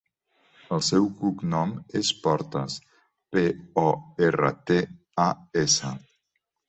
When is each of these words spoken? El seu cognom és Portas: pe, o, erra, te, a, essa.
El 0.75 0.79
seu 0.87 1.03
cognom 1.17 1.73
és 1.99 2.09
Portas: 2.23 2.77
pe, 3.35 3.43
o, 3.83 3.87
erra, 4.31 4.53
te, 4.71 4.79
a, 5.29 5.31
essa. 5.67 5.93